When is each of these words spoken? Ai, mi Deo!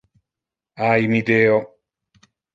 Ai, 0.87 1.03
mi 1.11 1.21
Deo! 1.29 1.61